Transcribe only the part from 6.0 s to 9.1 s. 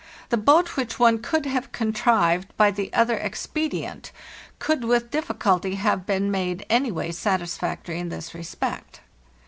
been made any way satisfactory in this respect.